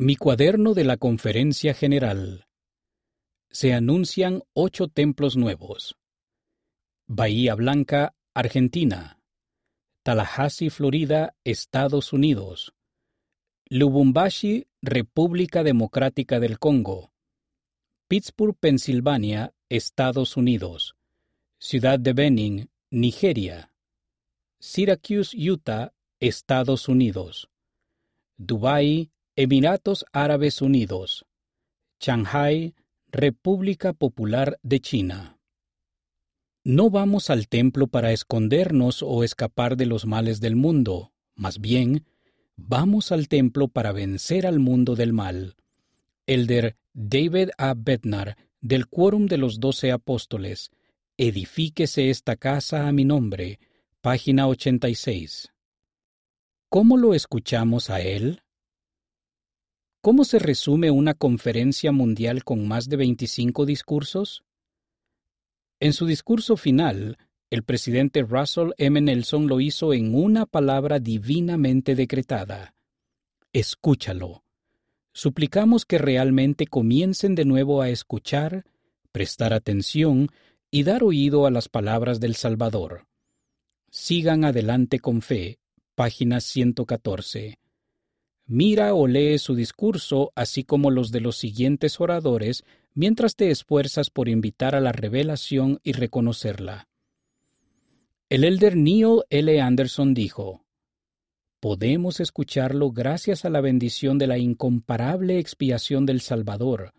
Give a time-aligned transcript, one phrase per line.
[0.00, 2.46] Mi cuaderno de la Conferencia General.
[3.50, 5.96] Se anuncian ocho templos nuevos.
[7.08, 9.20] Bahía Blanca, Argentina.
[10.04, 12.72] Tallahassee, Florida, Estados Unidos.
[13.70, 17.10] Lubumbashi, República Democrática del Congo.
[18.06, 20.94] Pittsburgh, Pensilvania, Estados Unidos.
[21.58, 23.72] Ciudad de Benin, Nigeria.
[24.60, 27.50] Syracuse, Utah, Estados Unidos.
[28.36, 31.24] Dubái, Emiratos Árabes Unidos.
[32.00, 32.74] Shanghai,
[33.06, 35.38] República Popular de China.
[36.64, 42.04] No vamos al templo para escondernos o escapar de los males del mundo, más bien,
[42.56, 45.54] vamos al templo para vencer al mundo del mal.
[46.26, 47.74] Elder David A.
[47.74, 50.72] Bednar, del Quórum de los Doce Apóstoles,
[51.16, 53.60] Edifíquese esta casa a mi nombre,
[54.00, 55.52] página 86.
[56.68, 58.42] ¿Cómo lo escuchamos a él?
[60.08, 64.42] ¿Cómo se resume una conferencia mundial con más de 25 discursos?
[65.80, 67.18] En su discurso final,
[67.50, 69.02] el presidente Russell M.
[69.02, 72.74] Nelson lo hizo en una palabra divinamente decretada.
[73.52, 74.44] Escúchalo.
[75.12, 78.64] Suplicamos que realmente comiencen de nuevo a escuchar,
[79.12, 80.30] prestar atención
[80.70, 83.06] y dar oído a las palabras del Salvador.
[83.90, 85.58] Sigan adelante con fe.
[85.94, 87.58] Página 114.
[88.50, 94.08] Mira o lee su discurso, así como los de los siguientes oradores, mientras te esfuerzas
[94.08, 96.88] por invitar a la revelación y reconocerla.
[98.30, 99.60] El elder Neil L.
[99.60, 100.64] Anderson dijo,
[101.60, 106.94] Podemos escucharlo gracias a la bendición de la incomparable expiación del Salvador,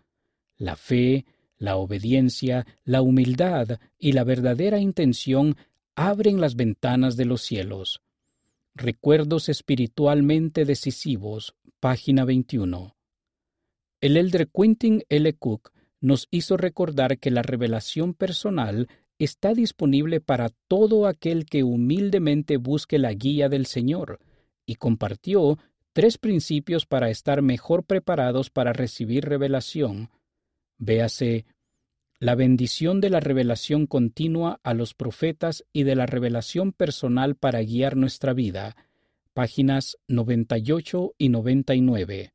[0.56, 1.24] la fe,
[1.56, 5.56] la obediencia, la humildad y la verdadera intención
[5.96, 8.00] abren las ventanas de los cielos.
[8.74, 12.96] Recuerdos espiritualmente decisivos, página 21.
[14.00, 15.32] El elder Quentin L.
[15.34, 22.56] Cook nos hizo recordar que la revelación personal está disponible para todo aquel que humildemente
[22.56, 24.20] busque la guía del Señor,
[24.64, 25.58] y compartió
[25.92, 30.10] tres principios para estar mejor preparados para recibir revelación.
[30.78, 31.44] Véase
[32.20, 37.62] la bendición de la revelación continua a los profetas y de la revelación personal para
[37.62, 38.76] guiar nuestra vida,
[39.32, 42.34] páginas 98 y 99.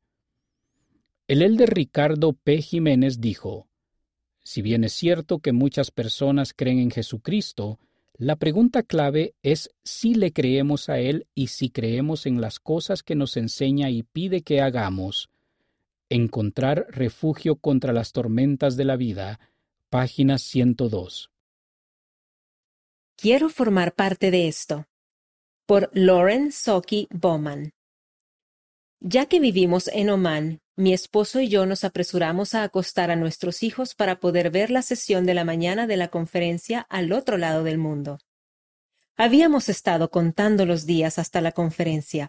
[1.28, 2.62] El elder Ricardo P.
[2.62, 3.68] Jiménez dijo,
[4.42, 7.78] Si bien es cierto que muchas personas creen en Jesucristo,
[8.18, 13.04] la pregunta clave es si le creemos a Él y si creemos en las cosas
[13.04, 15.30] que nos enseña y pide que hagamos.
[16.08, 19.38] Encontrar refugio contra las tormentas de la vida,
[19.96, 21.30] Página 102.
[23.16, 24.84] Quiero formar parte de esto.
[25.64, 27.72] Por Lauren Soki Bowman.
[29.00, 33.62] Ya que vivimos en Oman, mi esposo y yo nos apresuramos a acostar a nuestros
[33.62, 37.64] hijos para poder ver la sesión de la mañana de la conferencia al otro lado
[37.64, 38.18] del mundo.
[39.16, 42.28] Habíamos estado contando los días hasta la conferencia,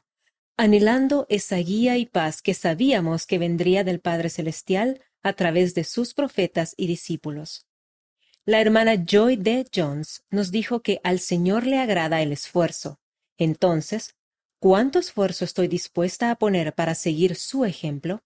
[0.56, 5.84] anhelando esa guía y paz que sabíamos que vendría del Padre Celestial a través de
[5.84, 7.66] sus profetas y discípulos.
[8.46, 9.68] La hermana Joy D.
[9.76, 13.00] Jones nos dijo que al Señor le agrada el esfuerzo.
[13.38, 14.16] Entonces,
[14.60, 18.24] ¿cuánto esfuerzo estoy dispuesta a poner para seguir su ejemplo?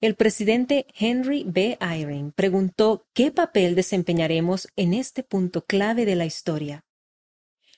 [0.00, 1.78] El presidente Henry B.
[1.80, 6.84] Eyring preguntó qué papel desempeñaremos en este punto clave de la historia.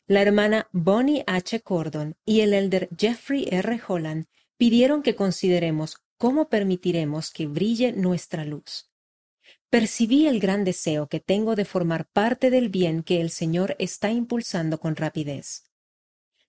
[0.06, 1.60] La hermana Bonnie H.
[1.62, 3.80] Cordon y el elder Jeffrey R.
[3.88, 4.26] Holland
[4.56, 8.90] pidieron que consideremos ¿cómo permitiremos que brille nuestra luz?
[9.70, 14.10] Percibí el gran deseo que tengo de formar parte del bien que el Señor está
[14.10, 15.64] impulsando con rapidez.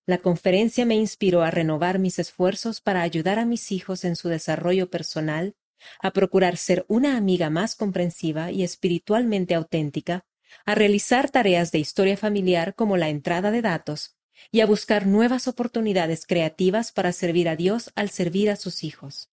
[0.05, 4.29] La conferencia me inspiró a renovar mis esfuerzos para ayudar a mis hijos en su
[4.29, 5.55] desarrollo personal,
[5.99, 10.25] a procurar ser una amiga más comprensiva y espiritualmente auténtica,
[10.65, 14.17] a realizar tareas de historia familiar como la entrada de datos,
[14.51, 19.29] y a buscar nuevas oportunidades creativas para servir a Dios al servir a sus hijos.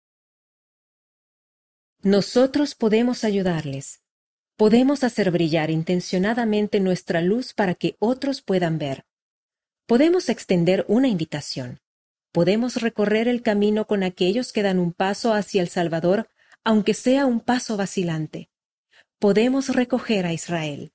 [2.03, 4.01] Nosotros podemos ayudarles.
[4.57, 9.05] Podemos hacer brillar intencionadamente nuestra luz para que otros puedan ver.
[9.85, 11.79] Podemos extender una invitación.
[12.31, 16.27] Podemos recorrer el camino con aquellos que dan un paso hacia el Salvador,
[16.63, 18.49] aunque sea un paso vacilante.
[19.19, 20.93] Podemos recoger a Israel.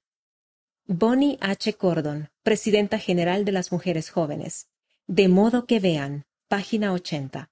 [0.86, 1.74] Bonnie H.
[1.74, 4.66] Cordon, Presidenta General de las Mujeres Jóvenes.
[5.06, 7.48] De modo que vean, página 80.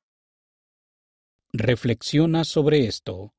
[1.53, 3.33] Reflexiona sobre esto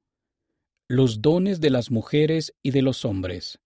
[0.87, 3.57] los dones de las mujeres y de los hombres.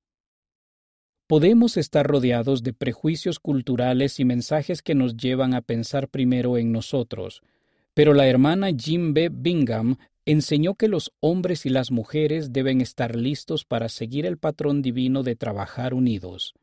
[1.27, 6.71] Podemos estar rodeados de prejuicios culturales y mensajes que nos llevan a pensar primero en
[6.71, 7.41] nosotros,
[7.93, 9.29] Pero la hermana Jim B.
[9.29, 14.81] Bingham enseñó que los hombres y las mujeres deben estar listos para seguir el patrón
[14.81, 16.53] divino de trabajar unidos.